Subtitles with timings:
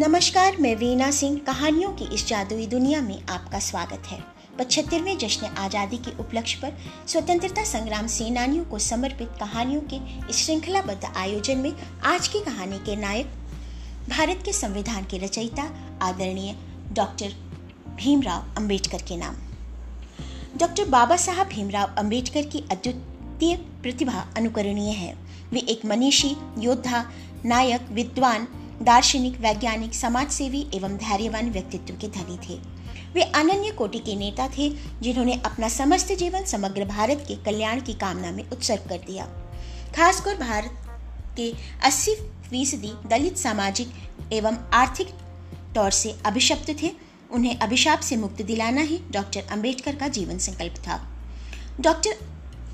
[0.00, 4.18] नमस्कार, मैं वीना सिंह। कहानियों की इस जादुई दुनिया में आपका स्वागत है।
[4.58, 6.76] पचहत्तरवें जश्न आज़ादी के उपलक्ष्य पर
[7.06, 9.96] स्वतंत्रता संग्राम सेनानियों को समर्पित कहानियों के
[10.30, 11.72] इस श्रृंखलाबद्ध आयोजन में
[12.04, 13.26] आज की कहानी के नायक,
[14.08, 15.68] भारत के संविधान के रचयिता,
[16.02, 16.54] आदरणीय
[16.92, 17.34] डॉक्टर
[17.96, 19.36] भीमराव अंबेडकर के नाम।
[20.58, 25.14] डॉक्टर बाबा साहब भीमराव अंबेडकर की अद्वितीय प्रतिभा अनुकरणीय है।
[25.52, 27.04] वे एक मनीषी, योद्धा,
[27.44, 28.46] नायक, विद्वान
[28.82, 32.60] दार्शनिक, वैज्ञानिक, समाजसेवी एवं धैर्यवान व्यक्तित्व के धनी थे।
[33.14, 34.68] वे अनन्य कोटि के नेता थे,
[35.02, 39.24] जिन्होंने अपना समस्त जीवन समग्र भारत के कल्याण की कामना में उत्सर्ग कर दिया।
[39.96, 40.70] खासकर भारत
[41.36, 41.52] के
[41.82, 42.14] 80
[42.50, 43.88] फ़ीसदी दलित सामाजिक
[44.32, 45.08] एवं आर्थिक
[45.74, 46.90] तौर से अभिशप्त थे।
[47.30, 51.08] उन्हें अभिशाप से मुक्ति दिलाना ही डॉक्टर अंबेडकर का जीवन संकल्प था।
[51.80, 52.10] डॉक्टर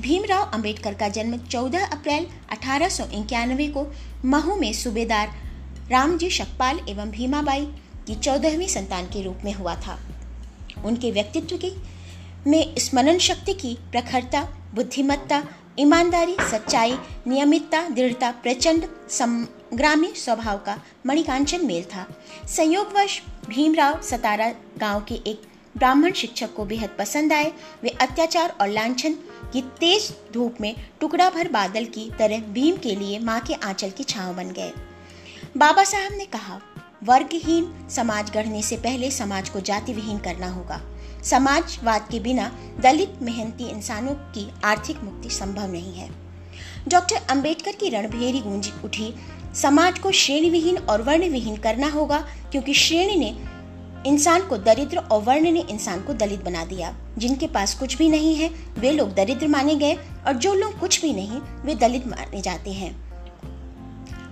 [0.00, 3.86] भीमराव अंबेडकर का जन्म 14 अप्रैल अठारह सौ इक्यानवे को
[4.24, 5.43] महू में सूबेदार
[5.90, 7.66] रामजी शकपाल एवं भीमाबाई
[8.06, 9.98] की चौदहवीं संतान के रूप में हुआ था।
[10.84, 11.72] उनके व्यक्तित्व की
[12.46, 14.42] में स्मरण शक्ति की प्रखरता,
[14.74, 15.42] बुद्धिमत्ता,
[15.78, 16.96] ईमानदारी, सच्चाई,
[17.26, 22.06] नियमितता, दृढ़ता, प्रचंड संग्रामी स्वभाव का मणिकांचन मेल था।
[22.48, 25.42] संयोगवश भीमराव सतारा गाँव के एक
[25.76, 29.14] ब्राह्मण शिक्षक को बेहद पसंद आए। वे अत्याचार और लांछन
[29.52, 33.90] की तेज धूप में टुकड़ा भर बादल की तरह भीम के लिए माँ के आंचल
[33.90, 34.72] की छांव बन गए।
[35.56, 36.60] बाबा साहब ने कहा,
[37.04, 40.80] वर्गहीन समाज गढ़ने से पहले समाज को जाति विहीन करना होगा।
[41.22, 46.10] समाजवाद के बिना दलित, मेहनती इंसानों की आर्थिक मुक्ति संभव नहीं है।
[46.88, 49.14] डॉक्टर अंबेडकर की रणभेरी गूंज उठी,
[49.54, 52.18] समाज को श्रेणी विहीन और वर्ण विहीन करना होगा,
[52.50, 53.36] क्योंकि श्रेणी ने
[54.10, 58.08] इंसान को दरिद्र और वर्ण ने इंसान को दलित बना दिया। जिनके पास कुछ भी
[58.08, 62.06] नहीं है, वे लोग दरिद्र माने गए और जो लोग कुछ भी नहीं, वे दलित
[62.06, 63.13] माने जाते हैं।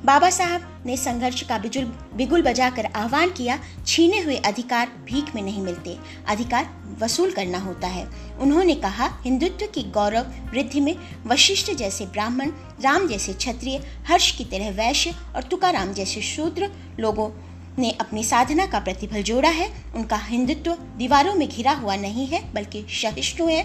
[0.04, 5.42] बाबा साहब ने संघर्ष का बिजुल बिगुल बजाकर आह्वान किया, छीने हुए अधिकार भीख में
[5.42, 5.96] नहीं मिलते,
[6.28, 6.68] अधिकार
[7.02, 8.04] वसूल करना होता है।
[8.40, 10.96] उन्होंने कहा, हिंदुत्व की गौरव वृद्धि में
[11.26, 16.70] वशिष्ठ जैसे ब्राह्मण, राम जैसे क्षत्रिय, हर्ष की तरह वैश्य और तुकाराम जैसे शूद्र
[17.00, 17.30] लोगों
[17.78, 22.42] ने अपनी साधना का प्रतिफल जोड़ा है। उनका हिंदुत्व दीवारों में घिरा हुआ नहीं है,
[22.54, 23.62] बल्कि सहिष्णु है,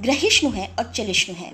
[0.00, 1.52] ग्रहिष्णु है और चलिष्णु है।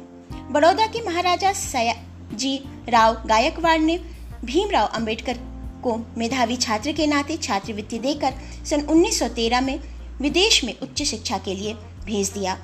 [0.53, 1.95] बड़ौदा के महाराजा सया
[2.35, 3.99] जी राव गायकवाड़ ने
[4.45, 5.39] भीमराव अंबेडकर
[5.83, 8.35] को मेधावी छात्र के नाते छात्रवृत्ति देकर
[8.67, 9.81] सन 1913 में
[10.21, 12.59] विदेश में उच्च शिक्षा के लिए भेज दिया।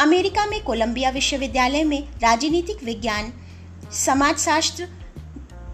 [0.00, 3.32] अमेरिका में कोलंबिया विश्वविद्यालय में राजनीतिक विज्ञान,
[3.92, 4.88] समाजशास्त्र,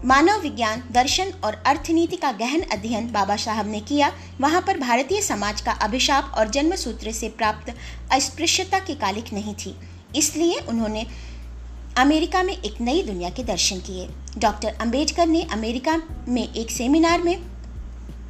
[0.05, 5.21] मानव विज्ञान, दर्शन और अर्थनीति का गहन अध्ययन बाबा साहब ने किया। वहाँ पर भारतीय
[5.23, 7.75] समाज का अभिशाप और जन्म सूत्र से प्राप्त
[8.13, 9.77] अस्पृश्यता की कालिक नहीं थी।
[10.17, 11.07] इसलिए उन्होंने
[11.97, 14.09] अमेरिका में एक नई दुनिया के दर्शन किए।
[14.39, 15.97] डॉक्टर अंबेडकर ने अमेरिका
[16.29, 17.43] में एक सेमिनार में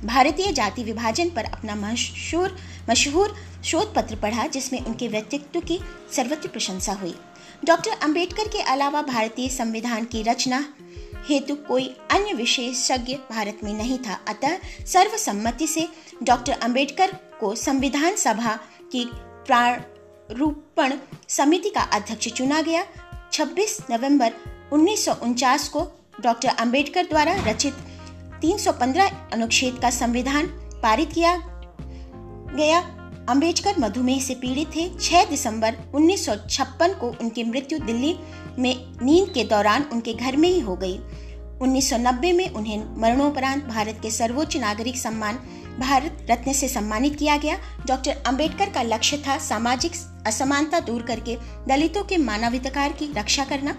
[0.04, 2.56] भारतीय जाति विभाजन पर अपना मशहूर
[2.91, 3.34] मशहूर
[3.65, 5.78] शोध पत्र पढ़ा, जिसमें उनके व्यक्तित्व की
[6.16, 7.15] सर्वत्र प्रशंसा हुई।
[7.65, 10.65] डॉक्टर अंबेडकर के अलावा भारतीय संविधान की रचना
[11.28, 14.56] हेतु कोई अन्य विशेषज्ञ भारत में नहीं था। अतः
[14.87, 15.88] सर्वसम्मति से
[16.22, 18.56] डॉक्टर अंबेडकर को संविधान सभा
[18.92, 20.92] की प्रारूपण
[21.28, 22.84] समिति का अध्यक्ष चुना गया।
[23.32, 24.32] 26 नवंबर
[24.72, 25.80] उन्नीस सौ उनचास को
[26.20, 27.74] डॉक्टर अंबेडकर द्वारा रचित
[28.42, 30.46] 315 अनुच्छेद का संविधान
[30.82, 31.36] पारित किया
[32.56, 32.80] गया।
[33.28, 38.18] अंबेडकर मधुमेह से पीड़ित थे। 6 दिसंबर 1956 को उनकी मृत्यु दिल्ली
[38.58, 40.98] में नींद के दौरान उनके घर में ही हो गई।
[41.62, 45.38] 1990 में उन्हें मरणोपरांत भारत के सर्वोच्च नागरिक सम्मान
[45.78, 49.92] भारत रत्न से सम्मानित किया गया। डॉक्टर अंबेडकर का लक्ष्य था सामाजिक
[50.26, 51.36] असमानता दूर करके
[51.69, 53.76] दलितों के मानवाधिकार की रक्षा करना।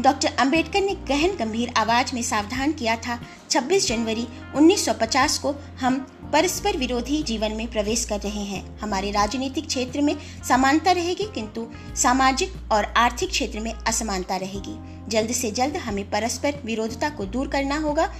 [0.00, 3.18] डॉक्टर अंबेडकर ने गहन गंभीर आवाज़ में सावधान किया था।
[3.50, 5.98] 26 जनवरी 1950 को हम
[6.32, 10.16] परस्पर विरोधी जीवन में प्रवेश कर रहे हैं। हमारे राजनीतिक क्षेत्र में
[10.48, 14.78] समानता रहेगी, किंतु सामाजिक और आर्थिक क्षेत्र में असमानता रहेगी।
[15.08, 18.12] जल्द से जल्द हमें परस्पर विरोधता को दूर करना होगा।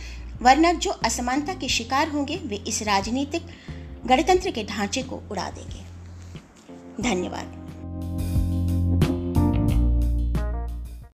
[0.43, 3.43] वरना जो असमानता के शिकार होंगे, वे इस राजनीतिक
[4.07, 5.87] गणतंत्र के ढांचे को उड़ा देंगे।
[7.03, 7.66] धन्यवाद।